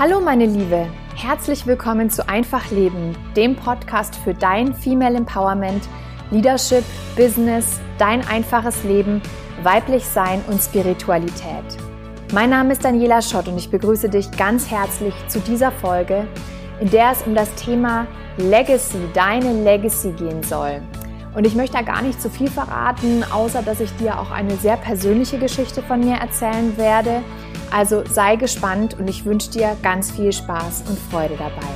Hallo 0.00 0.18
meine 0.18 0.46
Liebe, 0.46 0.86
herzlich 1.14 1.66
willkommen 1.66 2.08
zu 2.08 2.26
Einfach 2.26 2.70
Leben, 2.70 3.14
dem 3.36 3.54
Podcast 3.54 4.16
für 4.16 4.32
dein 4.32 4.72
Female 4.72 5.14
Empowerment, 5.14 5.86
Leadership, 6.30 6.84
Business, 7.16 7.78
dein 7.98 8.26
einfaches 8.26 8.82
Leben, 8.84 9.20
weiblich 9.62 10.06
Sein 10.06 10.42
und 10.48 10.58
Spiritualität. 10.62 11.76
Mein 12.32 12.48
Name 12.48 12.72
ist 12.72 12.82
Daniela 12.82 13.20
Schott 13.20 13.46
und 13.48 13.58
ich 13.58 13.70
begrüße 13.70 14.08
dich 14.08 14.30
ganz 14.30 14.70
herzlich 14.70 15.12
zu 15.28 15.38
dieser 15.40 15.70
Folge, 15.70 16.26
in 16.80 16.88
der 16.88 17.10
es 17.10 17.20
um 17.26 17.34
das 17.34 17.54
Thema 17.56 18.06
Legacy, 18.38 19.06
deine 19.12 19.52
Legacy 19.64 20.12
gehen 20.12 20.42
soll. 20.42 20.80
Und 21.34 21.46
ich 21.46 21.54
möchte 21.54 21.76
da 21.76 21.82
gar 21.82 22.00
nicht 22.00 22.22
zu 22.22 22.30
viel 22.30 22.48
verraten, 22.48 23.22
außer 23.30 23.60
dass 23.60 23.80
ich 23.80 23.94
dir 23.96 24.18
auch 24.18 24.30
eine 24.30 24.56
sehr 24.56 24.78
persönliche 24.78 25.38
Geschichte 25.38 25.82
von 25.82 26.00
mir 26.00 26.16
erzählen 26.16 26.78
werde, 26.78 27.22
also 27.72 28.04
sei 28.06 28.36
gespannt 28.36 28.98
und 28.98 29.08
ich 29.08 29.24
wünsche 29.24 29.50
dir 29.50 29.76
ganz 29.82 30.10
viel 30.10 30.32
Spaß 30.32 30.84
und 30.88 30.98
Freude 30.98 31.36
dabei. 31.36 31.68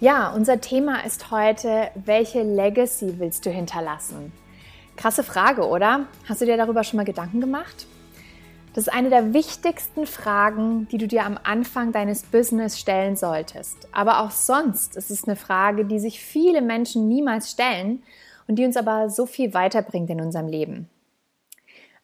Ja, 0.00 0.30
unser 0.30 0.60
Thema 0.60 1.04
ist 1.04 1.32
heute, 1.32 1.90
welche 1.96 2.42
Legacy 2.42 3.18
willst 3.18 3.44
du 3.44 3.50
hinterlassen? 3.50 4.32
Krasse 4.96 5.24
Frage, 5.24 5.66
oder? 5.66 6.06
Hast 6.28 6.40
du 6.40 6.44
dir 6.46 6.56
darüber 6.56 6.84
schon 6.84 6.98
mal 6.98 7.04
Gedanken 7.04 7.40
gemacht? 7.40 7.86
Das 8.74 8.86
ist 8.86 8.92
eine 8.92 9.08
der 9.08 9.32
wichtigsten 9.32 10.06
Fragen, 10.06 10.86
die 10.88 10.98
du 10.98 11.08
dir 11.08 11.24
am 11.24 11.38
Anfang 11.42 11.92
deines 11.92 12.22
Business 12.22 12.78
stellen 12.78 13.16
solltest. 13.16 13.88
Aber 13.92 14.20
auch 14.20 14.30
sonst 14.30 14.96
ist 14.96 15.10
es 15.10 15.24
eine 15.24 15.36
Frage, 15.36 15.84
die 15.84 15.98
sich 15.98 16.20
viele 16.20 16.60
Menschen 16.60 17.08
niemals 17.08 17.50
stellen 17.50 18.02
und 18.46 18.56
die 18.56 18.64
uns 18.64 18.76
aber 18.76 19.10
so 19.10 19.26
viel 19.26 19.54
weiterbringt 19.54 20.10
in 20.10 20.20
unserem 20.20 20.48
Leben. 20.48 20.88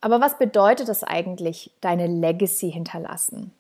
Aber 0.01 0.20
was 0.20 0.39
bedeutet 0.39 0.89
das 0.89 1.05
eigentlich, 1.05 1.70
deine 1.81 2.07
Legacy 2.07 2.70
hinterlassen? 2.70 3.53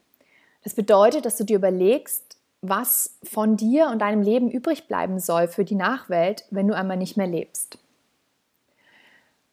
Das 0.62 0.74
bedeutet, 0.74 1.24
dass 1.24 1.36
du 1.36 1.44
dir 1.44 1.56
überlegst, 1.56 2.38
was 2.60 3.18
von 3.22 3.56
dir 3.56 3.88
und 3.88 4.00
deinem 4.00 4.22
Leben 4.22 4.50
übrig 4.50 4.88
bleiben 4.88 5.20
soll 5.20 5.48
für 5.48 5.64
die 5.64 5.74
Nachwelt, 5.74 6.46
wenn 6.50 6.66
du 6.66 6.74
einmal 6.74 6.96
nicht 6.96 7.16
mehr 7.16 7.26
lebst. 7.26 7.78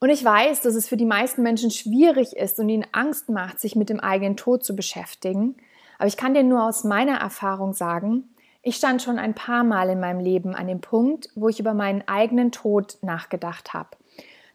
Und 0.02 0.10
ich 0.10 0.24
weiß, 0.24 0.62
dass 0.62 0.74
es 0.74 0.88
für 0.88 0.96
die 0.96 1.04
meisten 1.04 1.44
Menschen 1.44 1.70
schwierig 1.70 2.36
ist 2.36 2.58
und 2.58 2.68
ihnen 2.68 2.84
Angst 2.90 3.28
macht, 3.28 3.60
sich 3.60 3.76
mit 3.76 3.88
dem 3.88 4.00
eigenen 4.00 4.36
Tod 4.36 4.64
zu 4.64 4.74
beschäftigen. 4.74 5.54
Aber 5.96 6.08
ich 6.08 6.16
kann 6.16 6.34
dir 6.34 6.42
nur 6.42 6.64
aus 6.64 6.82
meiner 6.82 7.18
Erfahrung 7.18 7.72
sagen, 7.72 8.24
ich 8.62 8.74
stand 8.74 9.00
schon 9.00 9.20
ein 9.20 9.32
paar 9.32 9.62
Mal 9.62 9.90
in 9.90 10.00
meinem 10.00 10.18
Leben 10.18 10.56
an 10.56 10.66
dem 10.66 10.80
Punkt, 10.80 11.28
wo 11.36 11.48
ich 11.48 11.60
über 11.60 11.72
meinen 11.72 12.02
eigenen 12.08 12.50
Tod 12.50 12.98
nachgedacht 13.02 13.74
habe. 13.74 13.90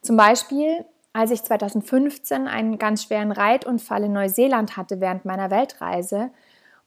Zum 0.02 0.18
Beispiel, 0.18 0.84
als 1.14 1.32
ich 1.32 1.42
2015 1.42 2.50
einen 2.50 2.78
ganz 2.78 3.04
schweren 3.04 3.32
Reitunfall 3.32 4.04
in 4.04 4.12
Neuseeland 4.12 4.76
hatte 4.76 5.00
während 5.00 5.24
meiner 5.24 5.50
Weltreise 5.50 6.30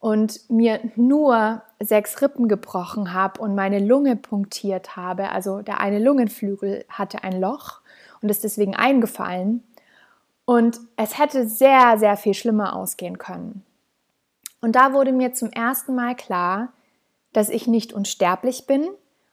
und 0.00 0.50
mir 0.50 0.80
nur 0.96 1.62
sechs 1.78 2.20
Rippen 2.20 2.46
gebrochen 2.46 3.14
habe 3.14 3.40
und 3.40 3.54
meine 3.54 3.78
Lunge 3.78 4.16
punktiert 4.16 4.96
habe, 4.96 5.30
also 5.30 5.62
der 5.62 5.80
eine 5.80 5.98
Lungenflügel 5.98 6.84
hatte 6.90 7.24
ein 7.24 7.40
Loch 7.40 7.80
und 8.22 8.28
ist 8.28 8.44
deswegen 8.44 8.74
eingefallen. 8.74 9.62
Und 10.44 10.80
es 10.96 11.18
hätte 11.18 11.46
sehr, 11.46 11.98
sehr 11.98 12.16
viel 12.16 12.34
schlimmer 12.34 12.74
ausgehen 12.74 13.18
können. 13.18 13.64
Und 14.60 14.76
da 14.76 14.92
wurde 14.92 15.12
mir 15.12 15.32
zum 15.32 15.50
ersten 15.50 15.94
Mal 15.94 16.14
klar, 16.14 16.72
dass 17.32 17.48
ich 17.48 17.66
nicht 17.66 17.92
unsterblich 17.92 18.66
bin 18.66 18.88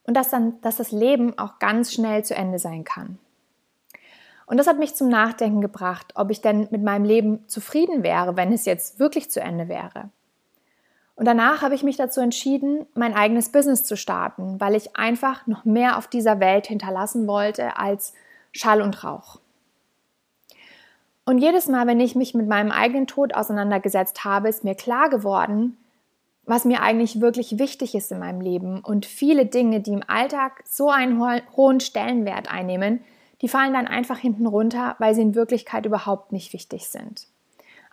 und 0.06 0.16
dass, 0.16 0.30
dann, 0.30 0.62
dass 0.62 0.78
das 0.78 0.92
Leben 0.92 1.38
auch 1.38 1.60
ganz 1.60 1.94
schnell 1.94 2.24
zu 2.24 2.36
Ende 2.36 2.60
sein 2.60 2.84
kann. 2.84 3.18
Und 4.46 4.58
das 4.58 4.68
hat 4.68 4.80
mich 4.80 4.96
zum 4.96 5.10
Nachdenken 5.10 5.60
gebracht, 5.60 6.14
ob 6.16 6.32
ich 6.32 6.42
denn 6.42 6.70
mit 6.72 6.82
meinem 6.82 7.04
Leben 7.04 7.48
zufrieden 7.48 8.02
wäre, 8.02 8.38
wenn 8.38 8.54
es 8.54 8.66
jetzt 8.66 8.98
wirklich 8.98 9.30
zu 9.30 9.42
Ende 9.42 9.68
wäre. 9.68 10.10
Und 11.16 11.26
danach 11.26 11.64
habe 11.64 11.76
ich 11.76 11.84
mich 11.84 11.98
dazu 11.98 12.22
entschieden, 12.22 12.86
mein 12.94 13.14
eigenes 13.14 13.52
Business 13.52 13.84
zu 13.84 13.98
starten, 13.98 14.62
weil 14.62 14.76
ich 14.76 14.96
einfach 14.96 15.48
noch 15.48 15.66
mehr 15.66 15.98
auf 15.98 16.08
dieser 16.08 16.40
Welt 16.40 16.68
hinterlassen 16.68 17.28
wollte 17.28 17.78
als 17.78 18.14
Schall 18.58 18.82
und 18.82 19.04
Rauch. 19.04 19.40
Und 21.26 21.40
jedes 21.40 21.68
Mal, 21.68 21.88
wenn 21.88 22.00
ich 22.00 22.16
mich 22.16 22.34
mit 22.34 22.48
meinem 22.48 22.72
eigenen 22.72 23.06
Tod 23.06 23.36
auseinandergesetzt 23.36 24.24
habe, 24.24 24.50
ist 24.50 24.64
mir 24.64 24.76
klar 24.76 25.10
geworden, 25.10 25.78
was 26.46 26.64
mir 26.64 26.82
eigentlich 26.82 27.20
wirklich 27.20 27.60
wichtig 27.60 27.94
ist 27.94 28.12
in 28.12 28.20
meinem 28.20 28.42
Leben. 28.42 28.80
Und 28.80 29.06
viele 29.06 29.46
Dinge, 29.46 29.82
die 29.82 29.92
im 29.92 30.04
Alltag 30.08 30.64
so 30.66 30.90
einen 30.90 31.22
hohen 31.56 31.82
Stellenwert 31.82 32.50
einnehmen, 32.50 33.04
die 33.42 33.50
fallen 33.50 33.74
dann 33.74 33.88
einfach 33.88 34.18
hinten 34.18 34.48
runter, 34.48 34.96
weil 35.00 35.14
sie 35.14 35.22
in 35.22 35.36
Wirklichkeit 35.36 35.86
überhaupt 35.86 36.32
nicht 36.32 36.54
wichtig 36.54 36.88
sind. 36.88 37.28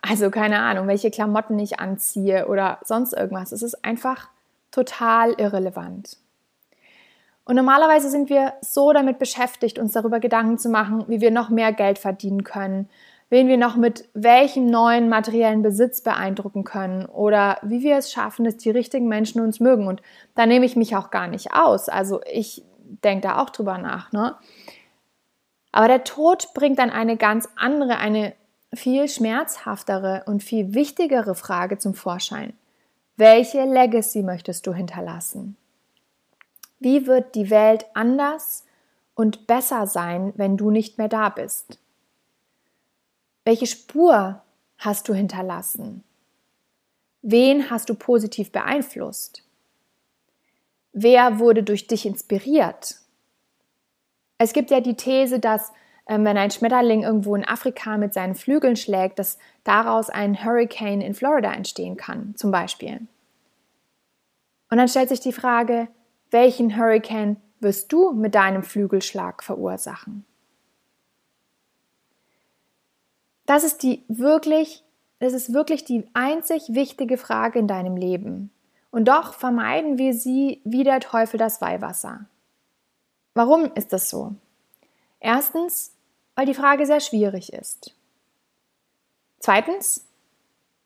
Also 0.01 0.31
keine 0.31 0.59
Ahnung, 0.59 0.87
welche 0.87 1.11
Klamotten 1.11 1.59
ich 1.59 1.79
anziehe 1.79 2.47
oder 2.47 2.79
sonst 2.83 3.13
irgendwas. 3.13 3.51
Es 3.51 3.61
ist 3.61 3.83
einfach 3.83 4.29
total 4.71 5.33
irrelevant. 5.33 6.17
Und 7.45 7.55
normalerweise 7.55 8.09
sind 8.09 8.29
wir 8.29 8.53
so 8.61 8.91
damit 8.91 9.19
beschäftigt, 9.19 9.77
uns 9.77 9.93
darüber 9.93 10.19
Gedanken 10.19 10.57
zu 10.57 10.67
machen, 10.69 11.05
wie 11.07 11.21
wir 11.21 11.29
noch 11.29 11.49
mehr 11.49 11.71
Geld 11.71 11.99
verdienen 11.99 12.43
können, 12.43 12.89
wen 13.29 13.47
wir 13.47 13.57
noch 13.57 13.75
mit 13.75 14.09
welchem 14.13 14.65
neuen 14.65 15.09
materiellen 15.09 15.61
Besitz 15.61 16.01
beeindrucken 16.01 16.63
können 16.63 17.05
oder 17.05 17.59
wie 17.61 17.83
wir 17.83 17.97
es 17.97 18.11
schaffen, 18.11 18.45
dass 18.45 18.57
die 18.57 18.71
richtigen 18.71 19.07
Menschen 19.07 19.41
uns 19.41 19.59
mögen. 19.59 19.87
Und 19.87 20.01
da 20.33 20.47
nehme 20.47 20.65
ich 20.65 20.75
mich 20.75 20.95
auch 20.95 21.11
gar 21.11 21.27
nicht 21.27 21.53
aus. 21.53 21.87
Also 21.87 22.21
ich 22.31 22.63
denke 23.03 23.27
da 23.27 23.41
auch 23.41 23.51
drüber 23.51 23.77
nach. 23.77 24.11
Ne? 24.11 24.35
Aber 25.71 25.87
der 25.87 26.03
Tod 26.03 26.49
bringt 26.55 26.79
dann 26.79 26.89
eine 26.89 27.15
ganz 27.15 27.47
andere, 27.55 27.97
eine 27.97 28.33
viel 28.73 29.07
schmerzhaftere 29.07 30.23
und 30.25 30.43
viel 30.43 30.73
wichtigere 30.73 31.35
Frage 31.35 31.77
zum 31.77 31.93
Vorschein. 31.93 32.53
Welche 33.17 33.63
Legacy 33.63 34.23
möchtest 34.23 34.65
du 34.65 34.73
hinterlassen? 34.73 35.57
Wie 36.79 37.07
wird 37.07 37.35
die 37.35 37.49
Welt 37.49 37.85
anders 37.93 38.65
und 39.13 39.47
besser 39.47 39.87
sein, 39.87 40.33
wenn 40.35 40.57
du 40.57 40.71
nicht 40.71 40.97
mehr 40.97 41.07
da 41.07 41.29
bist? 41.29 41.79
Welche 43.43 43.67
Spur 43.67 44.41
hast 44.77 45.07
du 45.07 45.13
hinterlassen? 45.13 46.03
Wen 47.21 47.69
hast 47.69 47.89
du 47.89 47.95
positiv 47.95 48.51
beeinflusst? 48.51 49.43
Wer 50.93 51.39
wurde 51.39 51.63
durch 51.63 51.87
dich 51.87 52.05
inspiriert? 52.05 52.99
Es 54.37 54.53
gibt 54.53 54.69
ja 54.71 54.81
die 54.81 54.95
These, 54.95 55.39
dass 55.39 55.71
ähm, 56.07 56.23
wenn 56.25 56.37
ein 56.37 56.51
Schmetterling 56.51 57.03
irgendwo 57.03 57.35
in 57.35 57.47
Afrika 57.47 57.97
mit 57.97 58.13
seinen 58.13 58.35
Flügeln 58.35 58.75
schlägt, 58.75 59.17
dass 59.19 59.37
daraus 59.63 60.09
ein 60.09 60.43
Hurricane 60.43 61.01
in 61.01 61.13
Florida 61.13 61.51
entstehen 61.51 61.97
kann, 61.97 62.35
zum 62.35 62.51
Beispiel. 62.51 63.01
Und 64.69 64.77
dann 64.77 64.87
stellt 64.87 65.09
sich 65.09 65.19
die 65.19 65.33
Frage, 65.33 65.87
welchen 66.35 66.75
Hurricane 66.75 67.37
wirst 67.61 67.93
du 67.93 68.11
mit 68.11 68.35
deinem 68.35 68.61
Flügelschlag 68.61 69.41
verursachen? 69.41 70.25
Das 73.45 73.63
ist 73.63 73.83
die 73.83 74.03
wirklich, 74.09 74.83
das 75.19 75.31
ist 75.31 75.53
wirklich 75.53 75.85
die 75.85 76.05
einzig 76.13 76.63
wichtige 76.67 77.17
Frage 77.17 77.57
in 77.57 77.69
deinem 77.69 77.95
Leben. 77.95 78.51
Und 78.91 79.07
doch 79.07 79.33
vermeiden 79.33 79.97
wir 79.97 80.13
sie 80.13 80.59
wie 80.65 80.83
der 80.83 80.99
Teufel 80.99 81.37
das 81.37 81.61
Weihwasser. 81.61 82.25
Warum 83.33 83.71
ist 83.73 83.93
das 83.93 84.09
so? 84.09 84.35
Erstens, 85.21 85.95
weil 86.35 86.45
die 86.45 86.53
Frage 86.53 86.85
sehr 86.85 86.99
schwierig 86.99 87.53
ist. 87.53 87.95
Zweitens, 89.39 90.05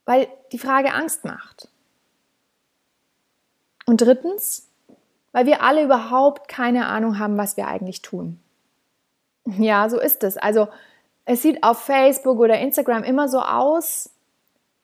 weil 0.05 0.27
die 0.51 0.59
Frage 0.59 0.93
Angst 0.93 1.25
macht. 1.25 1.69
Und 3.87 4.01
drittens, 4.01 4.68
weil 5.31 5.45
wir 5.45 5.61
alle 5.61 5.83
überhaupt 5.83 6.47
keine 6.47 6.87
Ahnung 6.87 7.19
haben, 7.19 7.37
was 7.37 7.57
wir 7.57 7.67
eigentlich 7.67 8.01
tun. 8.01 8.39
Ja, 9.45 9.89
so 9.89 9.99
ist 9.99 10.23
es. 10.23 10.37
Also 10.37 10.67
es 11.25 11.41
sieht 11.41 11.63
auf 11.63 11.79
Facebook 11.79 12.39
oder 12.39 12.59
Instagram 12.59 13.03
immer 13.03 13.27
so 13.27 13.39
aus, 13.39 14.09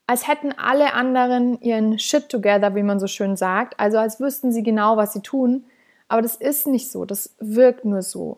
als 0.07 0.27
hätten 0.27 0.53
alle 0.53 0.94
anderen 0.94 1.59
ihren 1.62 1.97
Shit 1.97 2.30
together, 2.30 2.75
wie 2.75 2.83
man 2.83 3.00
so 3.00 3.07
schön 3.07 3.36
sagt. 3.36 3.80
Also 3.80 3.97
als 3.97 4.19
wüssten 4.19 4.51
sie 4.51 4.63
genau, 4.63 4.97
was 4.97 5.13
sie 5.13 5.21
tun. 5.21 5.65
Aber 6.07 6.21
das 6.21 6.36
ist 6.36 6.68
nicht 6.68 6.91
so. 6.91 7.06
Das 7.06 7.36
wirkt 7.39 7.86
nur 7.86 8.01
so. 8.01 8.38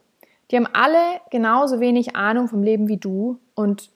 Die 0.50 0.56
haben 0.56 0.69
alle 0.71 1.19
genauso 1.30 1.81
wenig 1.81 2.15
Ahnung 2.15 2.48
vom 2.48 2.63
Leben 2.63 2.88
wie 2.88 2.98
du 2.98 3.39
und 3.53 3.92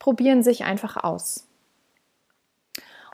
probieren 0.00 0.42
sich 0.42 0.64
einfach 0.64 0.96
aus. 1.02 1.46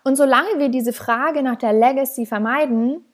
Und 0.05 0.17
solange 0.17 0.59
wir 0.59 0.71
diese 0.71 0.95
Frage 0.95 1.43
nach 1.43 1.57
der 1.57 1.75
Legacy 1.75 2.25
vermeiden, 2.25 3.05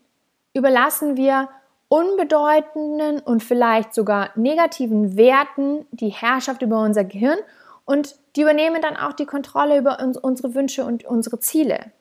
überlassen 0.55 1.17
wir 1.17 1.49
unbedeutenden 1.89 3.21
und 3.21 3.43
vielleicht 3.43 3.95
sogar 3.95 4.31
negativen 4.37 5.17
Werten 5.17 5.87
die 5.91 6.09
Herrschaft 6.09 6.63
über 6.63 6.83
unser 6.83 7.05
Gehirn 7.05 7.39
und 7.85 8.17
die 8.35 8.43
übernehmen 8.43 8.81
dann 8.81 8.97
auch 8.97 9.13
die 9.13 9.27
Kontrolle 9.27 9.79
über 9.79 10.01
uns, 10.01 10.17
unsere 10.17 10.55
Wünsche 10.55 10.85
und 10.85 11.05
unsere 11.05 11.39
Ziele. 11.39 11.93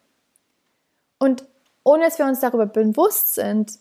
Und 1.19 1.45
ohne 1.83 2.05
dass 2.05 2.17
wir 2.17 2.25
uns 2.25 2.39
darüber 2.39 2.65
bewusst 2.65 3.35
sind, 3.35 3.73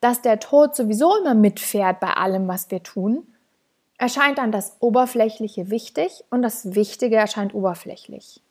dass 0.00 0.22
der 0.22 0.40
Tod 0.40 0.74
sowieso 0.74 1.16
immer 1.18 1.34
mitfährt 1.34 2.00
bei 2.00 2.14
allem, 2.14 2.48
was 2.48 2.70
wir 2.70 2.82
tun, 2.82 3.26
erscheint 3.98 4.38
dann 4.38 4.50
das 4.50 4.76
Oberflächliche 4.80 5.68
wichtig 5.68 6.24
und 6.30 6.40
das 6.40 6.74
Wichtige 6.74 7.16
erscheint 7.16 7.54
oberflächlich. 7.54 8.42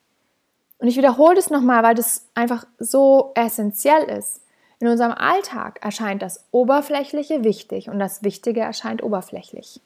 Und 0.78 0.88
ich 0.88 0.96
wiederhole 0.96 1.36
das 1.36 1.50
nochmal, 1.50 1.84
weil 1.84 1.96
das 1.96 2.28
einfach 2.36 2.66
so 2.78 3.32
essentiell 3.36 4.04
ist. 4.04 4.42
In 4.80 4.88
unserem 4.88 5.12
Alltag 5.12 5.80
erscheint 5.84 6.22
das 6.22 6.46
Oberflächliche 6.52 7.44
wichtig 7.44 7.90
und 7.90 8.00
das 8.00 8.24
Wichtige 8.24 8.62
erscheint 8.62 9.04
oberflächlich. 9.04 9.82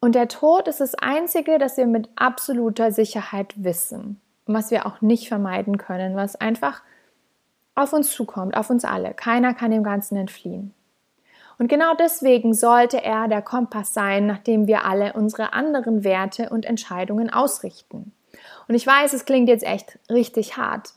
Und 0.00 0.14
der 0.14 0.28
Tod 0.28 0.66
ist 0.66 0.80
das 0.80 0.94
Einzige, 0.94 1.58
das 1.58 1.76
wir 1.76 1.86
mit 1.86 2.08
absoluter 2.16 2.90
Sicherheit 2.90 3.52
wissen 3.56 4.18
und 4.46 4.54
was 4.54 4.70
wir 4.70 4.86
auch 4.86 5.02
nicht 5.02 5.28
vermeiden 5.28 5.76
können, 5.76 6.16
was 6.16 6.36
einfach 6.36 6.82
auf 7.74 7.92
uns 7.92 8.10
zukommt, 8.10 8.56
auf 8.56 8.70
uns 8.70 8.84
alle. 8.86 9.12
Keiner 9.12 9.52
kann 9.52 9.70
dem 9.70 9.84
Ganzen 9.84 10.16
entfliehen. 10.16 10.72
Und 11.58 11.68
genau 11.68 11.94
deswegen 11.94 12.54
sollte 12.54 13.04
er 13.04 13.28
der 13.28 13.42
Kompass 13.42 13.92
sein, 13.92 14.26
nach 14.26 14.38
dem 14.38 14.66
wir 14.66 14.86
alle 14.86 15.12
unsere 15.12 15.52
anderen 15.52 16.04
Werte 16.04 16.48
und 16.48 16.64
Entscheidungen 16.64 17.30
ausrichten. 17.30 18.12
Und 18.66 18.74
ich 18.74 18.86
weiß, 18.86 19.12
es 19.12 19.26
klingt 19.26 19.50
jetzt 19.50 19.64
echt 19.64 19.98
richtig 20.08 20.56
hart, 20.56 20.94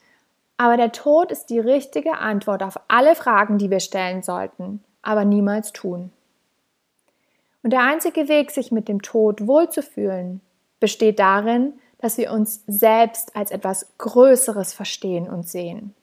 aber 0.57 0.77
der 0.77 0.91
Tod 0.91 1.31
ist 1.31 1.50
die 1.50 1.59
richtige 1.59 2.17
Antwort 2.17 2.63
auf 2.63 2.79
alle 2.88 3.15
Fragen, 3.15 3.57
die 3.57 3.69
wir 3.69 3.79
stellen 3.79 4.23
sollten, 4.23 4.83
aber 5.01 5.25
niemals 5.25 5.73
tun. 5.73 6.11
Und 7.63 7.71
der 7.71 7.81
einzige 7.81 8.27
Weg, 8.27 8.51
sich 8.51 8.71
mit 8.71 8.88
dem 8.88 9.01
Tod 9.01 9.47
wohlzufühlen, 9.47 10.41
besteht 10.79 11.19
darin, 11.19 11.73
dass 11.97 12.17
wir 12.17 12.31
uns 12.31 12.63
selbst 12.67 13.35
als 13.35 13.51
etwas 13.51 13.88
Größeres 13.97 14.73
verstehen 14.73 15.29
und 15.29 15.47
sehen. 15.47 15.95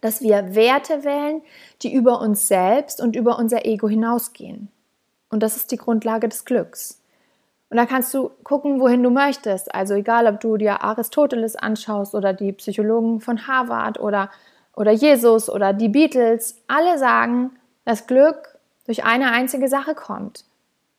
Dass 0.00 0.20
wir 0.20 0.54
Werte 0.54 1.04
wählen, 1.04 1.42
die 1.82 1.92
über 1.92 2.20
uns 2.20 2.46
selbst 2.46 3.00
und 3.00 3.16
über 3.16 3.38
unser 3.38 3.66
Ego 3.66 3.88
hinausgehen. 3.88 4.68
Und 5.28 5.42
das 5.42 5.56
ist 5.56 5.72
die 5.72 5.76
Grundlage 5.76 6.28
des 6.28 6.44
Glücks. 6.44 7.00
Und 7.68 7.76
da 7.76 7.86
kannst 7.86 8.14
du 8.14 8.30
gucken, 8.44 8.80
wohin 8.80 9.02
du 9.02 9.10
möchtest. 9.10 9.74
Also 9.74 9.94
egal, 9.94 10.26
ob 10.26 10.40
du 10.40 10.56
dir 10.56 10.82
Aristoteles 10.82 11.56
anschaust 11.56 12.14
oder 12.14 12.32
die 12.32 12.52
Psychologen 12.52 13.20
von 13.20 13.46
Harvard 13.46 13.98
oder, 13.98 14.30
oder 14.74 14.92
Jesus 14.92 15.50
oder 15.50 15.72
die 15.72 15.88
Beatles, 15.88 16.62
alle 16.68 16.98
sagen, 16.98 17.58
dass 17.84 18.06
Glück 18.06 18.58
durch 18.86 19.04
eine 19.04 19.32
einzige 19.32 19.68
Sache 19.68 19.94
kommt. 19.94 20.44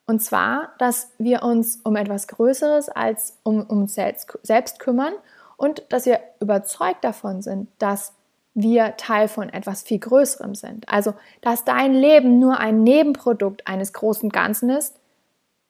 Und 0.08 0.22
zwar, 0.22 0.74
dass 0.78 1.12
wir 1.18 1.44
uns 1.44 1.82
um 1.84 1.96
etwas 1.96 2.28
Größeres 2.28 2.90
als 2.90 3.38
um, 3.44 3.62
uns 3.64 3.94
selbst, 3.94 4.38
selbst 4.44 4.80
kümmern 4.80 5.14
und 5.58 5.84
dass 5.90 6.06
wir 6.06 6.20
überzeugt 6.40 7.04
davon 7.04 7.42
sind, 7.42 7.70
dass 7.80 8.14
wir 8.54 8.98
Teil 8.98 9.28
von 9.28 9.50
etwas 9.50 9.84
viel 9.84 10.00
Größerem 10.00 10.56
sind. 10.56 10.90
Also, 10.90 11.14
dass 11.42 11.64
dein 11.64 11.94
Leben 11.94 12.40
nur 12.40 12.58
ein 12.58 12.84
Nebenprodukt 12.84 13.68
eines 13.68 13.94
großen 13.94 14.30
Ganzen 14.30 14.70
ist, 14.70 14.96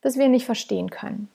das 0.07 0.17
wir 0.17 0.29
nicht 0.29 0.45
verstehen 0.45 0.89
können. 0.89 1.27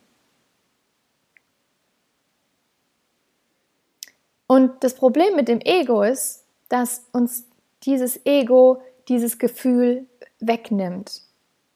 Und 4.47 4.83
das 4.83 4.95
Problem 4.95 5.37
mit 5.37 5.47
dem 5.47 5.61
Ego 5.61 6.03
ist, 6.03 6.47
dass 6.71 7.05
uns 7.13 7.45
dieses 7.83 8.25
Ego 8.25 8.81
dieses 9.09 9.39
Gefühl 9.39 10.07
wegnimmt. 10.41 11.21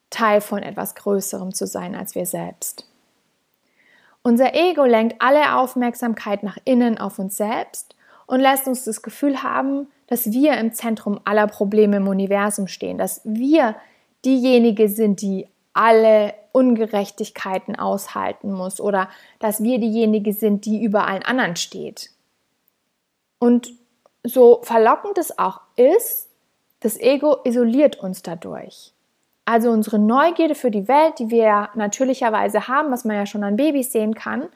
Teil 0.08 0.40
von 0.40 0.62
etwas 0.62 0.94
Größerem 0.94 1.52
zu 1.52 1.66
sein 1.66 1.94
als 1.94 2.14
wir 2.14 2.24
selbst. 2.24 2.86
Unser 4.22 4.54
Ego 4.54 4.86
lenkt 4.86 5.20
alle 5.20 5.56
Aufmerksamkeit 5.56 6.42
nach 6.42 6.56
innen 6.64 6.96
auf 6.96 7.18
uns 7.18 7.36
selbst 7.36 7.94
und 8.26 8.40
lässt 8.40 8.66
uns 8.66 8.84
das 8.84 9.02
Gefühl 9.02 9.42
haben, 9.42 9.88
dass 10.06 10.32
wir 10.32 10.56
im 10.56 10.72
Zentrum 10.72 11.20
aller 11.26 11.46
Probleme 11.46 11.98
im 11.98 12.08
Universum 12.08 12.68
stehen, 12.68 12.96
dass 12.96 13.20
wir 13.24 13.76
diejenige 14.24 14.88
sind, 14.88 15.20
die 15.20 15.46
alle 15.76 16.34
Ungerechtigkeiten 16.52 17.78
aushalten 17.78 18.50
muss 18.50 18.80
oder 18.80 19.08
dass 19.38 19.62
wir 19.62 19.78
diejenige 19.78 20.32
sind, 20.32 20.64
die 20.64 20.82
über 20.82 21.06
allen 21.06 21.22
anderen 21.22 21.56
steht. 21.56 22.10
Und 23.38 23.72
so 24.24 24.60
verlockend 24.62 25.18
es 25.18 25.38
auch 25.38 25.60
ist, 25.76 26.28
das 26.80 26.98
Ego 26.98 27.38
isoliert 27.44 27.96
uns 27.96 28.22
dadurch. 28.22 28.92
Also 29.44 29.70
unsere 29.70 29.98
Neugierde 29.98 30.54
für 30.54 30.70
die 30.70 30.88
Welt, 30.88 31.18
die 31.18 31.30
wir 31.30 31.68
natürlicherweise 31.74 32.68
haben, 32.68 32.90
was 32.90 33.04
man 33.04 33.16
ja 33.16 33.26
schon 33.26 33.44
an 33.44 33.56
Babys 33.56 33.92
sehen 33.92 34.14
kann, 34.14 34.48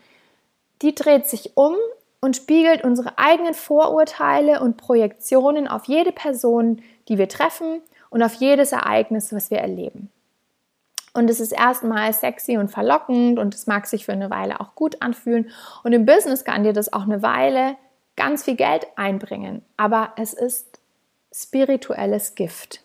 die 0.82 0.94
dreht 0.94 1.26
sich 1.26 1.56
um 1.56 1.76
und 2.20 2.36
spiegelt 2.36 2.82
unsere 2.82 3.18
eigenen 3.18 3.54
Vorurteile 3.54 4.60
und 4.60 4.76
Projektionen 4.76 5.68
auf 5.68 5.84
jede 5.84 6.12
Person, 6.12 6.82
die 7.08 7.18
wir 7.18 7.28
treffen 7.28 7.82
und 8.08 8.22
auf 8.22 8.34
jedes 8.34 8.72
Ereignis, 8.72 9.32
was 9.32 9.50
wir 9.50 9.58
erleben. 9.58 10.10
Und 11.12 11.28
es 11.28 11.40
ist 11.40 11.52
erstmal 11.52 12.12
sexy 12.12 12.56
und 12.56 12.68
verlockend 12.68 13.38
und 13.38 13.54
es 13.54 13.66
mag 13.66 13.86
sich 13.86 14.04
für 14.04 14.12
eine 14.12 14.30
Weile 14.30 14.60
auch 14.60 14.74
gut 14.74 15.02
anfühlen. 15.02 15.50
Und 15.82 15.92
im 15.92 16.06
Business 16.06 16.44
kann 16.44 16.62
dir 16.62 16.72
das 16.72 16.92
auch 16.92 17.02
eine 17.02 17.22
Weile 17.22 17.76
ganz 18.16 18.44
viel 18.44 18.56
Geld 18.56 18.86
einbringen. 18.96 19.64
Aber 19.76 20.12
es 20.16 20.34
ist 20.34 20.78
spirituelles 21.32 22.34
Gift. 22.34 22.82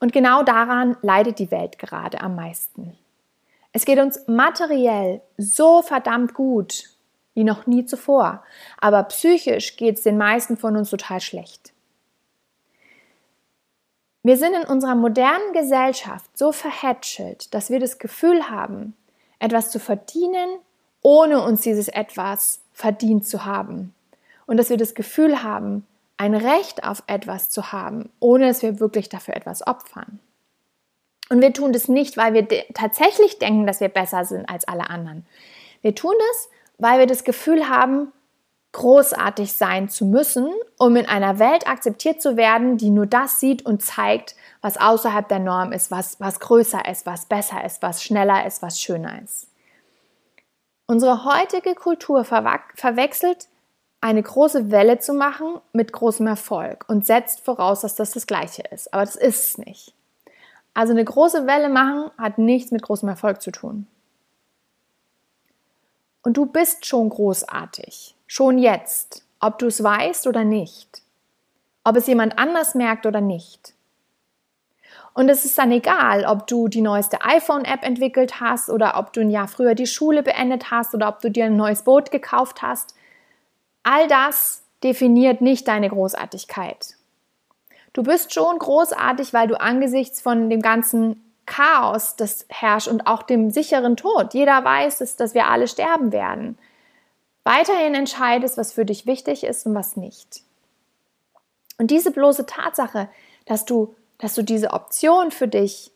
Und 0.00 0.12
genau 0.12 0.42
daran 0.42 0.96
leidet 1.02 1.38
die 1.38 1.50
Welt 1.50 1.78
gerade 1.78 2.20
am 2.20 2.36
meisten. 2.36 2.96
Es 3.72 3.84
geht 3.84 3.98
uns 3.98 4.26
materiell 4.26 5.20
so 5.36 5.82
verdammt 5.82 6.34
gut 6.34 6.84
wie 7.34 7.44
noch 7.44 7.66
nie 7.66 7.84
zuvor, 7.84 8.42
aber 8.78 9.02
psychisch 9.04 9.76
geht 9.76 9.96
es 9.98 10.02
den 10.02 10.18
meisten 10.18 10.56
von 10.56 10.76
uns 10.76 10.90
total 10.90 11.20
schlecht. 11.20 11.72
Wir 14.22 14.36
sind 14.36 14.54
in 14.54 14.64
unserer 14.64 14.94
modernen 14.94 15.52
Gesellschaft 15.52 16.36
so 16.36 16.52
verhätschelt, 16.52 17.54
dass 17.54 17.70
wir 17.70 17.80
das 17.80 17.98
Gefühl 17.98 18.50
haben, 18.50 18.96
etwas 19.38 19.70
zu 19.70 19.78
verdienen, 19.78 20.58
ohne 21.02 21.42
uns 21.42 21.60
dieses 21.60 21.88
etwas 21.88 22.60
verdient 22.72 23.26
zu 23.26 23.44
haben. 23.44 23.94
Und 24.46 24.56
dass 24.56 24.70
wir 24.70 24.76
das 24.76 24.94
Gefühl 24.94 25.42
haben, 25.42 25.86
ein 26.16 26.34
Recht 26.34 26.82
auf 26.82 27.02
etwas 27.06 27.48
zu 27.48 27.70
haben, 27.70 28.10
ohne 28.18 28.48
dass 28.48 28.62
wir 28.62 28.80
wirklich 28.80 29.08
dafür 29.08 29.36
etwas 29.36 29.66
opfern. 29.66 30.18
Und 31.30 31.40
wir 31.40 31.52
tun 31.52 31.72
das 31.72 31.88
nicht, 31.88 32.16
weil 32.16 32.34
wir 32.34 32.42
de 32.42 32.64
tatsächlich 32.74 33.38
denken, 33.38 33.66
dass 33.66 33.80
wir 33.80 33.88
besser 33.88 34.24
sind 34.24 34.48
als 34.48 34.66
alle 34.66 34.90
anderen. 34.90 35.26
Wir 35.82 35.94
tun 35.94 36.14
das, 36.30 36.48
weil 36.78 36.98
wir 36.98 37.06
das 37.06 37.22
Gefühl 37.22 37.68
haben, 37.68 38.12
großartig 38.78 39.52
sein 39.54 39.88
zu 39.88 40.06
müssen, 40.06 40.48
um 40.78 40.94
in 40.94 41.06
einer 41.06 41.40
Welt 41.40 41.66
akzeptiert 41.66 42.22
zu 42.22 42.36
werden, 42.36 42.76
die 42.76 42.90
nur 42.90 43.06
das 43.06 43.40
sieht 43.40 43.66
und 43.66 43.82
zeigt, 43.82 44.36
was 44.62 44.76
außerhalb 44.76 45.28
der 45.28 45.40
Norm 45.40 45.72
ist, 45.72 45.90
was, 45.90 46.20
was 46.20 46.38
größer 46.38 46.88
ist, 46.88 47.04
was 47.04 47.26
besser 47.26 47.64
ist, 47.64 47.82
was 47.82 48.04
schneller 48.04 48.46
ist, 48.46 48.62
was 48.62 48.80
schöner 48.80 49.20
ist. 49.20 49.48
Unsere 50.86 51.24
heutige 51.24 51.74
Kultur 51.74 52.24
verwechselt 52.24 53.48
eine 54.00 54.22
große 54.22 54.70
Welle 54.70 55.00
zu 55.00 55.12
machen 55.12 55.56
mit 55.72 55.92
großem 55.92 56.28
Erfolg 56.28 56.84
und 56.88 57.04
setzt 57.04 57.40
voraus, 57.40 57.80
dass 57.80 57.96
das 57.96 58.12
das 58.12 58.28
Gleiche 58.28 58.62
ist. 58.70 58.94
Aber 58.94 59.04
das 59.04 59.16
ist 59.16 59.44
es 59.44 59.58
nicht. 59.58 59.92
Also 60.72 60.92
eine 60.92 61.04
große 61.04 61.48
Welle 61.48 61.68
machen 61.68 62.12
hat 62.16 62.38
nichts 62.38 62.70
mit 62.70 62.82
großem 62.82 63.08
Erfolg 63.08 63.42
zu 63.42 63.50
tun. 63.50 63.88
Und 66.22 66.36
du 66.36 66.46
bist 66.46 66.86
schon 66.86 67.08
großartig, 67.08 68.14
schon 68.26 68.58
jetzt, 68.58 69.24
ob 69.40 69.58
du 69.58 69.66
es 69.66 69.82
weißt 69.82 70.26
oder 70.26 70.44
nicht, 70.44 71.02
ob 71.84 71.96
es 71.96 72.06
jemand 72.06 72.38
anders 72.38 72.74
merkt 72.74 73.06
oder 73.06 73.20
nicht. 73.20 73.74
Und 75.14 75.28
es 75.28 75.44
ist 75.44 75.58
dann 75.58 75.72
egal, 75.72 76.24
ob 76.26 76.46
du 76.46 76.68
die 76.68 76.80
neueste 76.80 77.24
iPhone-App 77.24 77.82
entwickelt 77.82 78.40
hast 78.40 78.70
oder 78.70 78.96
ob 78.96 79.12
du 79.12 79.20
ein 79.20 79.30
Jahr 79.30 79.48
früher 79.48 79.74
die 79.74 79.86
Schule 79.86 80.22
beendet 80.22 80.70
hast 80.70 80.94
oder 80.94 81.08
ob 81.08 81.20
du 81.20 81.30
dir 81.30 81.46
ein 81.46 81.56
neues 81.56 81.82
Boot 81.82 82.10
gekauft 82.10 82.62
hast. 82.62 82.94
All 83.82 84.06
das 84.06 84.62
definiert 84.84 85.40
nicht 85.40 85.66
deine 85.66 85.88
Großartigkeit. 85.88 86.94
Du 87.92 88.02
bist 88.04 88.32
schon 88.32 88.58
großartig, 88.58 89.32
weil 89.32 89.48
du 89.48 89.60
angesichts 89.60 90.20
von 90.20 90.50
dem 90.50 90.62
ganzen 90.62 91.27
Chaos, 91.48 92.14
das 92.14 92.44
herrscht 92.48 92.88
und 92.88 93.06
auch 93.06 93.22
dem 93.22 93.50
sicheren 93.50 93.96
Tod, 93.96 94.34
jeder 94.34 94.62
weiß 94.62 95.00
es, 95.00 95.16
dass 95.16 95.34
wir 95.34 95.46
alle 95.46 95.66
sterben 95.66 96.12
werden, 96.12 96.58
weiterhin 97.42 97.94
entscheidest, 97.94 98.58
was 98.58 98.72
für 98.72 98.84
dich 98.84 99.06
wichtig 99.06 99.44
ist 99.44 99.66
und 99.66 99.74
was 99.74 99.96
nicht. 99.96 100.42
Und 101.78 101.90
diese 101.90 102.10
bloße 102.10 102.44
Tatsache, 102.46 103.08
dass 103.46 103.64
du, 103.64 103.94
dass 104.18 104.34
du 104.34 104.42
diese 104.42 104.72
Option 104.72 105.30
für 105.30 105.48
dich, 105.48 105.90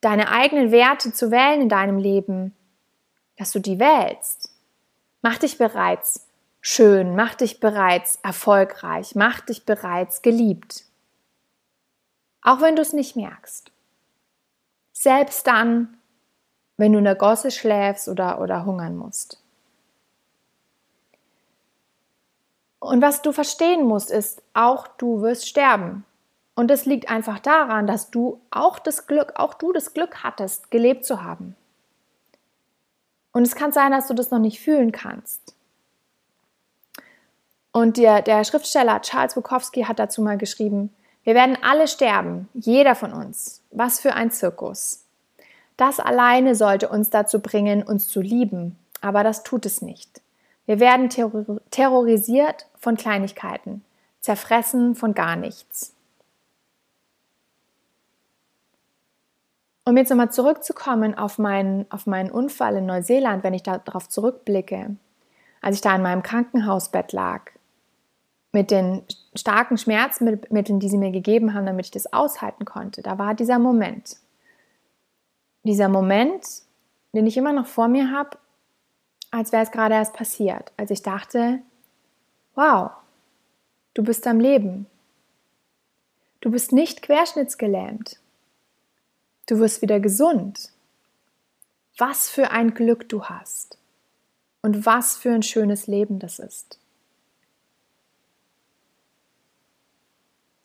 deine 0.00 0.28
eigenen 0.30 0.72
Werte 0.72 1.12
zu 1.12 1.30
wählen 1.30 1.62
in 1.62 1.68
deinem 1.68 1.98
Leben, 1.98 2.54
dass 3.38 3.52
du 3.52 3.60
die 3.60 3.78
wählst, 3.78 4.50
macht 5.22 5.42
dich 5.42 5.56
bereits 5.56 6.26
schön, 6.60 7.14
mach 7.14 7.34
dich 7.34 7.60
bereits 7.60 8.18
erfolgreich, 8.22 9.14
mach 9.14 9.40
dich 9.40 9.64
bereits 9.64 10.22
geliebt. 10.22 10.84
Auch 12.42 12.60
wenn 12.60 12.76
du 12.76 12.82
es 12.82 12.92
nicht 12.92 13.16
merkst. 13.16 13.70
Selbst 14.94 15.46
dann, 15.46 15.98
wenn 16.78 16.92
du 16.92 16.98
in 16.98 17.04
der 17.04 17.16
Gosse 17.16 17.50
schläfst 17.50 18.08
oder, 18.08 18.40
oder 18.40 18.64
hungern 18.64 18.96
musst. 18.96 19.42
Und 22.78 23.02
was 23.02 23.20
du 23.20 23.32
verstehen 23.32 23.84
musst, 23.84 24.10
ist, 24.10 24.42
auch 24.54 24.86
du 24.86 25.20
wirst 25.20 25.48
sterben. 25.48 26.04
Und 26.54 26.68
das 26.68 26.84
liegt 26.84 27.10
einfach 27.10 27.40
daran, 27.40 27.86
dass 27.86 28.10
du 28.10 28.40
auch 28.50 28.78
das 28.78 29.06
Glück, 29.06 29.32
auch 29.36 29.54
du 29.54 29.72
das 29.72 29.94
Glück 29.94 30.22
hattest, 30.22 30.70
gelebt 30.70 31.04
zu 31.04 31.22
haben. 31.22 31.56
Und 33.32 33.42
es 33.42 33.56
kann 33.56 33.72
sein, 33.72 33.90
dass 33.90 34.06
du 34.06 34.14
das 34.14 34.30
noch 34.30 34.38
nicht 34.38 34.60
fühlen 34.60 34.92
kannst. 34.92 35.56
Und 37.72 37.96
der, 37.96 38.22
der 38.22 38.44
Schriftsteller 38.44 39.00
Charles 39.00 39.34
Bukowski 39.34 39.82
hat 39.82 39.98
dazu 39.98 40.22
mal 40.22 40.38
geschrieben, 40.38 40.94
wir 41.24 41.34
werden 41.34 41.58
alle 41.62 41.88
sterben, 41.88 42.48
jeder 42.54 42.94
von 42.94 43.12
uns. 43.12 43.62
Was 43.70 43.98
für 43.98 44.14
ein 44.14 44.30
Zirkus. 44.30 45.04
Das 45.76 45.98
alleine 45.98 46.54
sollte 46.54 46.88
uns 46.88 47.10
dazu 47.10 47.40
bringen, 47.40 47.82
uns 47.82 48.08
zu 48.08 48.20
lieben, 48.20 48.78
aber 49.00 49.24
das 49.24 49.42
tut 49.42 49.66
es 49.66 49.82
nicht. 49.82 50.20
Wir 50.66 50.80
werden 50.80 51.10
terrorisiert 51.70 52.66
von 52.78 52.96
Kleinigkeiten, 52.96 53.84
zerfressen 54.20 54.94
von 54.94 55.14
gar 55.14 55.36
nichts. 55.36 55.94
Um 59.86 59.98
jetzt 59.98 60.08
nochmal 60.08 60.32
zurückzukommen 60.32 61.18
auf 61.18 61.36
meinen, 61.38 61.84
auf 61.90 62.06
meinen 62.06 62.30
Unfall 62.30 62.76
in 62.76 62.86
Neuseeland, 62.86 63.44
wenn 63.44 63.52
ich 63.52 63.62
darauf 63.62 64.08
zurückblicke, 64.08 64.96
als 65.60 65.76
ich 65.76 65.82
da 65.82 65.94
in 65.94 66.02
meinem 66.02 66.22
Krankenhausbett 66.22 67.12
lag, 67.12 67.50
mit 68.54 68.70
den 68.70 69.02
starken 69.34 69.76
Schmerzmitteln, 69.76 70.78
die 70.78 70.88
sie 70.88 70.96
mir 70.96 71.10
gegeben 71.10 71.52
haben, 71.54 71.66
damit 71.66 71.86
ich 71.86 71.90
das 71.90 72.12
aushalten 72.12 72.64
konnte, 72.64 73.02
da 73.02 73.18
war 73.18 73.34
dieser 73.34 73.58
Moment. 73.58 74.16
Dieser 75.64 75.88
Moment, 75.88 76.46
den 77.12 77.26
ich 77.26 77.36
immer 77.36 77.52
noch 77.52 77.66
vor 77.66 77.88
mir 77.88 78.12
habe, 78.12 78.38
als 79.32 79.50
wäre 79.50 79.64
es 79.64 79.72
gerade 79.72 79.94
erst 79.94 80.14
passiert, 80.14 80.72
als 80.76 80.92
ich 80.92 81.02
dachte, 81.02 81.60
wow, 82.54 82.92
du 83.94 84.04
bist 84.04 84.26
am 84.26 84.38
Leben. 84.38 84.86
Du 86.40 86.50
bist 86.50 86.72
nicht 86.72 87.02
querschnittsgelähmt. 87.02 88.20
Du 89.48 89.58
wirst 89.58 89.82
wieder 89.82 89.98
gesund. 89.98 90.70
Was 91.98 92.30
für 92.30 92.52
ein 92.52 92.74
Glück 92.74 93.08
du 93.08 93.24
hast. 93.24 93.78
Und 94.62 94.86
was 94.86 95.16
für 95.16 95.32
ein 95.32 95.42
schönes 95.42 95.88
Leben 95.88 96.20
das 96.20 96.38
ist. 96.38 96.78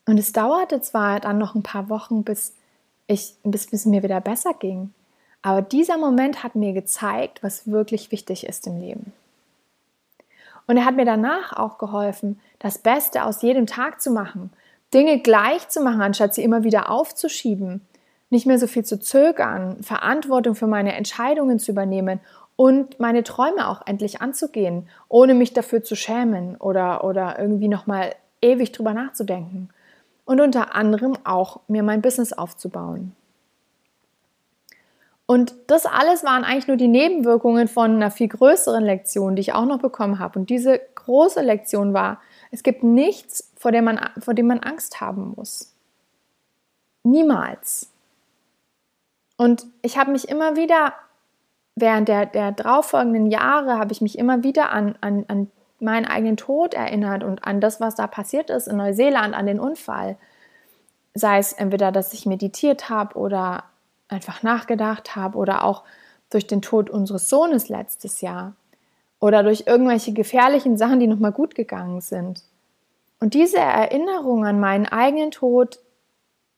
Und 0.10 0.18
es 0.18 0.32
dauerte 0.32 0.82
zwar 0.82 1.20
dann 1.20 1.38
noch 1.38 1.54
ein 1.54 1.62
paar 1.62 1.88
Wochen, 1.88 2.24
bis, 2.24 2.56
ich, 3.06 3.36
bis, 3.44 3.68
bis 3.68 3.82
es 3.82 3.86
mir 3.86 4.02
wieder 4.02 4.20
besser 4.20 4.56
ging. 4.58 4.92
Aber 5.44 5.62
dieser 5.62 6.00
Moment 6.00 6.44
hat 6.44 6.56
mir 6.56 6.74
gezeigt, 6.74 7.44
was 7.44 7.70
wirklich 7.70 8.12
wichtig 8.12 8.48
ist 8.48 8.66
im 8.66 8.80
Leben. 8.80 9.14
Und 10.66 10.78
er 10.78 10.86
hat 10.86 10.96
mir 10.96 11.06
danach 11.06 11.54
auch 11.54 11.78
geholfen, 11.78 12.40
das 12.58 12.80
Beste 12.80 13.24
aus 13.24 13.44
jedem 13.44 13.68
Tag 13.68 14.02
zu 14.02 14.10
machen, 14.10 14.52
Dinge 14.96 15.20
gleich 15.20 15.70
zu 15.70 15.80
machen, 15.80 16.02
anstatt 16.02 16.34
sie 16.34 16.44
immer 16.44 16.64
wieder 16.64 16.90
aufzuschieben, 16.90 17.86
nicht 18.32 18.48
mehr 18.48 18.58
so 18.58 18.66
viel 18.66 18.84
zu 18.84 19.00
zögern, 19.00 19.84
Verantwortung 19.84 20.56
für 20.56 20.66
meine 20.66 20.96
Entscheidungen 20.96 21.60
zu 21.60 21.70
übernehmen 21.70 22.20
und 22.56 23.00
meine 23.00 23.24
Träume 23.24 23.68
auch 23.68 23.86
endlich 23.86 24.24
anzugehen, 24.24 24.90
ohne 25.08 25.36
mich 25.36 25.54
dafür 25.54 25.84
zu 25.84 25.96
schämen 25.96 26.56
oder, 26.56 27.04
oder 27.04 27.38
irgendwie 27.38 27.68
nochmal 27.68 28.16
ewig 28.42 28.72
drüber 28.72 28.96
nachzudenken. 28.96 29.70
Und 30.30 30.40
unter 30.42 30.76
anderem 30.76 31.18
auch 31.24 31.62
mir 31.68 31.82
mein 31.82 32.04
Business 32.04 32.34
aufzubauen. 32.34 33.16
Und 35.26 35.56
das 35.66 35.88
alles 35.88 36.24
waren 36.24 36.44
eigentlich 36.44 36.68
nur 36.68 36.78
die 36.78 36.88
Nebenwirkungen 36.88 37.68
von 37.68 37.96
einer 37.96 38.12
viel 38.12 38.28
größeren 38.28 38.84
Lektion, 38.84 39.36
die 39.36 39.40
ich 39.40 39.54
auch 39.54 39.66
noch 39.66 39.80
bekommen 39.80 40.20
habe. 40.20 40.38
Und 40.38 40.52
diese 40.52 40.80
große 40.94 41.42
Lektion 41.42 41.96
war, 41.96 42.22
es 42.52 42.62
gibt 42.62 42.84
nichts, 42.84 43.52
vor 43.58 43.72
dem 43.72 43.86
man, 43.86 44.00
vor 44.20 44.36
dem 44.36 44.46
man 44.46 44.60
Angst 44.60 45.02
haben 45.02 45.34
muss. 45.36 45.74
Niemals. 47.02 47.92
Und 49.36 49.66
ich 49.82 49.98
habe 49.98 50.12
mich 50.12 50.30
immer 50.30 50.56
wieder, 50.56 50.94
während 51.74 52.08
der, 52.08 52.28
der 52.28 52.52
darauffolgenden 52.52 53.32
Jahre, 53.32 53.80
habe 53.80 53.94
ich 53.94 54.02
mich 54.02 54.16
immer 54.16 54.44
wieder 54.44 54.70
an, 54.70 54.96
an, 55.02 55.26
an 55.28 55.50
meinen 55.82 56.06
eigenen 56.06 56.38
Tod 56.38 56.74
erinnert 56.74 57.24
und 57.24 57.46
an 57.46 57.62
das, 57.62 57.80
was 57.80 57.96
da 57.96 58.08
passiert 58.08 58.50
ist 58.50 58.68
in 58.68 58.78
Neuseeland, 58.78 59.34
an 59.34 59.46
den 59.46 59.60
Unfall. 59.60 60.18
Sei 61.14 61.38
es 61.38 61.54
entweder, 61.54 61.92
dass 61.92 62.14
ich 62.14 62.26
meditiert 62.26 62.90
habe 62.90 63.18
oder 63.18 63.64
einfach 64.08 64.44
nachgedacht 64.44 65.16
habe 65.16 65.38
oder 65.38 65.64
auch 65.64 65.84
durch 66.30 66.48
den 66.48 66.62
Tod 66.62 66.90
unseres 66.90 67.30
Sohnes 67.30 67.70
letztes 67.70 68.22
Jahr 68.22 68.54
oder 69.20 69.44
durch 69.44 69.64
irgendwelche 69.68 70.14
gefährlichen 70.14 70.78
Sachen, 70.78 71.00
die 71.00 71.08
nochmal 71.08 71.32
gut 71.32 71.56
gegangen 71.56 72.02
sind. 72.02 72.44
Und 73.20 73.34
diese 73.34 73.58
Erinnerung 73.58 74.46
an 74.46 74.60
meinen 74.60 74.86
eigenen 74.86 75.32
Tod 75.32 75.80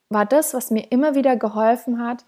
war 0.09 0.25
das, 0.25 0.53
was 0.53 0.71
mir 0.71 0.91
immer 0.91 1.15
wieder 1.15 1.35
geholfen 1.35 2.03
hat, 2.05 2.23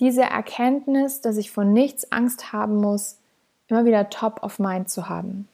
diese 0.00 0.22
Erkenntnis, 0.22 1.20
dass 1.20 1.36
ich 1.36 1.50
von 1.50 1.72
nichts 1.72 2.10
Angst 2.10 2.52
haben 2.52 2.76
muss, 2.76 3.18
immer 3.68 3.84
wieder 3.84 4.10
top 4.10 4.42
of 4.42 4.58
mind 4.58 4.90
zu 4.90 5.08
haben. 5.08 5.48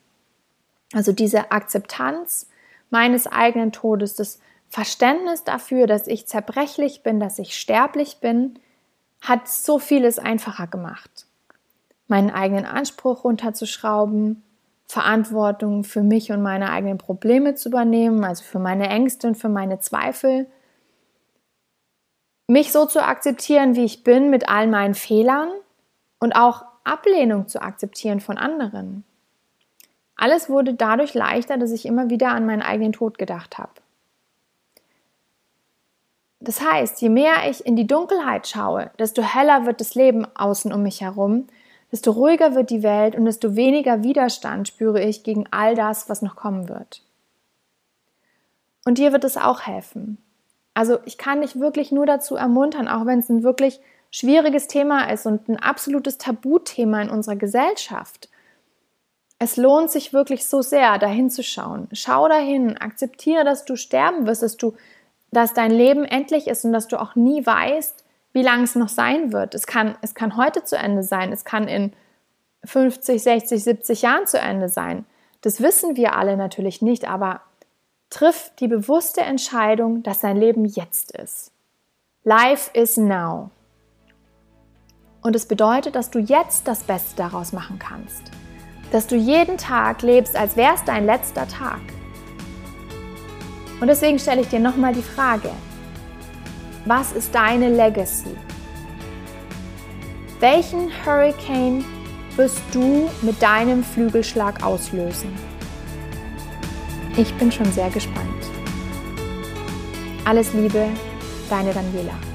Also 0.92 1.12
diese 1.12 1.50
Akzeptanz 1.50 2.48
meines 2.90 3.26
eigenen 3.26 3.72
Todes, 3.72 4.14
das 4.14 4.40
Verständnis 4.68 5.44
dafür, 5.44 5.86
dass 5.86 6.06
ich 6.06 6.26
zerbrechlich 6.26 7.02
bin, 7.02 7.20
dass 7.20 7.38
ich 7.38 7.56
sterblich 7.56 8.18
bin, 8.20 8.58
hat 9.20 9.48
so 9.48 9.78
vieles 9.78 10.18
einfacher 10.18 10.66
gemacht. 10.66 11.26
Meinen 12.08 12.30
eigenen 12.30 12.64
Anspruch 12.64 13.24
runterzuschrauben, 13.24 14.42
Verantwortung 14.86 15.82
für 15.82 16.02
mich 16.02 16.30
und 16.30 16.42
meine 16.42 16.70
eigenen 16.70 16.98
Probleme 16.98 17.54
zu 17.54 17.68
übernehmen, 17.70 18.22
also 18.24 18.44
für 18.44 18.60
meine 18.60 18.88
Ängste 18.88 19.28
und 19.28 19.34
für 19.36 19.48
meine 19.48 19.80
Zweifel 19.80 20.46
mich 22.48 22.70
so 22.70 22.86
zu 22.86 23.02
akzeptieren, 23.02 23.74
wie 23.74 23.84
ich 23.84 24.04
bin, 24.04 24.30
mit 24.30 24.48
all 24.48 24.68
meinen 24.68 24.94
Fehlern 24.94 25.50
und 26.20 26.36
auch 26.36 26.64
Ablehnung 26.84 27.48
zu 27.48 27.60
akzeptieren 27.60 28.20
von 28.20 28.38
anderen. 28.38 29.04
Alles 30.16 30.48
wurde 30.48 30.74
dadurch 30.74 31.14
leichter, 31.14 31.58
dass 31.58 31.72
ich 31.72 31.86
immer 31.86 32.10
wieder 32.10 32.30
an 32.30 32.46
meinen 32.46 32.62
eigenen 32.62 32.92
Tod 32.92 33.18
gedacht 33.18 33.58
habe. 33.58 33.72
Das 36.40 36.60
heißt, 36.60 37.00
je 37.00 37.08
mehr 37.08 37.48
ich 37.48 37.64
in 37.66 37.76
die 37.76 37.86
Dunkelheit 37.86 38.46
schaue, 38.46 38.90
desto 38.98 39.22
heller 39.22 39.66
wird 39.66 39.80
das 39.80 39.94
Leben 39.94 40.26
außen 40.36 40.72
um 40.72 40.82
mich 40.82 41.00
herum, 41.00 41.46
desto 41.92 42.12
ruhiger 42.12 42.54
wird 42.54 42.70
die 42.70 42.82
Welt 42.82 43.14
und 43.14 43.24
desto 43.24 43.56
weniger 43.56 44.02
Widerstand 44.02 44.68
spüre 44.68 45.02
ich 45.02 45.22
gegen 45.22 45.46
all 45.50 45.74
das, 45.74 46.08
was 46.08 46.22
noch 46.22 46.36
kommen 46.36 46.68
wird. 46.68 47.02
Und 48.84 48.98
dir 48.98 49.12
wird 49.12 49.24
es 49.24 49.36
auch 49.36 49.62
helfen. 49.62 50.18
Also 50.74 50.98
ich 51.06 51.18
kann 51.18 51.40
dich 51.40 51.58
wirklich 51.58 51.90
nur 51.90 52.06
dazu 52.06 52.36
ermuntern, 52.36 52.86
auch 52.86 53.06
wenn 53.06 53.18
es 53.18 53.28
ein 53.28 53.42
wirklich 53.42 53.80
schwieriges 54.10 54.68
Thema 54.68 55.10
ist 55.10 55.26
und 55.26 55.48
ein 55.48 55.58
absolutes 55.58 56.18
Tabuthema 56.18 57.02
in 57.02 57.10
unserer 57.10 57.36
Gesellschaft. 57.36 58.28
Es 59.38 59.56
lohnt 59.56 59.90
sich 59.90 60.12
wirklich 60.12 60.46
so 60.46 60.62
sehr, 60.62 60.98
dahin 60.98 61.30
zu 61.30 61.42
schauen. 61.42 61.88
Schau 61.92 62.26
dahin, 62.28 62.78
akzeptiere, 62.78 63.44
dass 63.44 63.64
du 63.64 63.76
sterben 63.76 64.26
wirst, 64.26 64.42
dass 64.42 64.56
du, 64.56 64.74
dass 65.30 65.52
dein 65.52 65.70
Leben 65.70 66.04
endlich 66.04 66.46
ist 66.46 66.64
und 66.64 66.72
dass 66.72 66.88
du 66.88 67.00
auch 67.00 67.14
nie 67.16 67.44
weißt, 67.44 68.04
wie 68.32 68.42
lange 68.42 68.64
es 68.64 68.74
noch 68.74 68.88
sein 68.88 69.32
wird. 69.32 69.54
Es 69.54 69.66
kann, 69.66 69.96
es 70.00 70.14
kann 70.14 70.36
heute 70.36 70.64
zu 70.64 70.76
Ende 70.76 71.02
sein, 71.02 71.32
es 71.32 71.44
kann 71.44 71.68
in 71.68 71.92
50, 72.64 73.22
60, 73.22 73.62
70 73.62 74.02
Jahren 74.02 74.26
zu 74.26 74.38
Ende 74.38 74.68
sein. 74.68 75.04
Das 75.42 75.60
wissen 75.60 75.96
wir 75.96 76.16
alle 76.16 76.36
natürlich 76.36 76.80
nicht, 76.80 77.08
aber 77.08 77.42
Triff 78.08 78.52
die 78.60 78.68
bewusste 78.68 79.20
Entscheidung, 79.20 80.02
dass 80.02 80.20
dein 80.20 80.36
Leben 80.36 80.64
jetzt 80.64 81.12
ist. 81.16 81.50
Life 82.24 82.70
is 82.72 82.96
now. 82.96 83.50
Und 85.22 85.34
es 85.36 85.46
bedeutet, 85.46 85.94
dass 85.94 86.10
du 86.10 86.20
jetzt 86.20 86.68
das 86.68 86.84
Beste 86.84 87.16
daraus 87.16 87.52
machen 87.52 87.78
kannst. 87.78 88.30
Dass 88.92 89.06
du 89.06 89.16
jeden 89.16 89.58
Tag 89.58 90.02
lebst, 90.02 90.36
als 90.36 90.56
wäre 90.56 90.74
es 90.74 90.84
dein 90.84 91.06
letzter 91.06 91.46
Tag. 91.48 91.80
Und 93.80 93.88
deswegen 93.88 94.18
stelle 94.18 94.42
ich 94.42 94.48
dir 94.48 94.60
nochmal 94.60 94.94
die 94.94 95.02
Frage, 95.02 95.50
was 96.86 97.12
ist 97.12 97.34
deine 97.34 97.68
Legacy? 97.68 98.36
Welchen 100.40 100.90
Hurricane 101.04 101.84
wirst 102.36 102.60
du 102.72 103.10
mit 103.22 103.40
deinem 103.42 103.82
Flügelschlag 103.82 104.62
auslösen? 104.62 105.34
Ich 107.16 107.32
bin 107.34 107.50
schon 107.50 107.70
sehr 107.72 107.90
gespannt. 107.90 108.44
Alles 110.24 110.52
Liebe, 110.52 110.88
deine 111.48 111.72
Daniela. 111.72 112.25